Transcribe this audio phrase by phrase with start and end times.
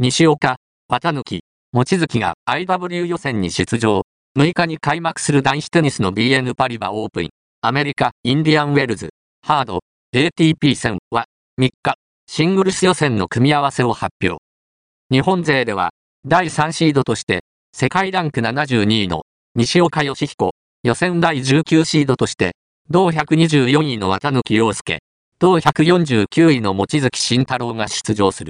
[0.00, 1.40] 西岡、綿貫、
[1.72, 4.02] 望月が IW 予選に出場。
[4.38, 7.30] 6日に開幕する男子テニスの BN パリバオープン、
[7.62, 9.08] アメリカ、インディアンウェルズ、
[9.44, 9.80] ハード、
[10.14, 11.24] ATP 戦は、
[11.60, 11.96] 3日、
[12.28, 14.40] シングルス予選の組み合わせを発表。
[15.10, 15.90] 日本勢では、
[16.24, 17.40] 第3シードとして、
[17.72, 19.22] 世界ランク72位の
[19.56, 20.52] 西岡義彦、
[20.84, 22.52] 予選第19シードとして、
[22.88, 25.00] 同124位の綿貫陽介、
[25.40, 28.46] 同149位の望月慎太郎が出場する。